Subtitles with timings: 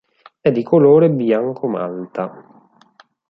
[0.39, 2.69] È di colore bianco malta.